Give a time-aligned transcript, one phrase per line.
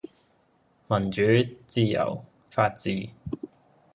[0.87, 1.21] 民主、
[1.67, 3.09] 自由、法治